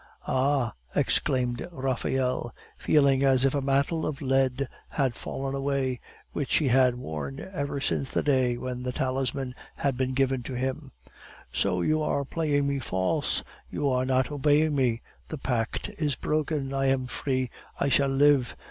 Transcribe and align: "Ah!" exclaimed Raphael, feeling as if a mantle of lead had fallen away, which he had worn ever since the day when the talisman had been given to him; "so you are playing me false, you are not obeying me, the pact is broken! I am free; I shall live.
"Ah!" 0.25 0.73
exclaimed 0.95 1.69
Raphael, 1.71 2.55
feeling 2.75 3.21
as 3.23 3.45
if 3.45 3.53
a 3.53 3.61
mantle 3.61 4.03
of 4.03 4.19
lead 4.19 4.67
had 4.89 5.13
fallen 5.13 5.53
away, 5.53 5.99
which 6.33 6.55
he 6.55 6.69
had 6.69 6.95
worn 6.95 7.39
ever 7.53 7.79
since 7.79 8.09
the 8.11 8.23
day 8.23 8.57
when 8.57 8.81
the 8.81 8.91
talisman 8.91 9.53
had 9.75 9.97
been 9.97 10.13
given 10.15 10.41
to 10.41 10.55
him; 10.55 10.91
"so 11.53 11.83
you 11.83 12.01
are 12.01 12.25
playing 12.25 12.65
me 12.65 12.79
false, 12.79 13.43
you 13.69 13.87
are 13.89 14.03
not 14.07 14.31
obeying 14.31 14.73
me, 14.73 15.03
the 15.29 15.37
pact 15.37 15.89
is 15.99 16.15
broken! 16.15 16.73
I 16.73 16.87
am 16.87 17.05
free; 17.05 17.51
I 17.79 17.89
shall 17.89 18.09
live. 18.09 18.55